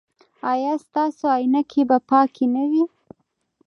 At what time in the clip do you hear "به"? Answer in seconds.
1.89-1.97